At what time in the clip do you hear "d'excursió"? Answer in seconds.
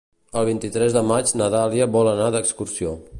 2.37-2.99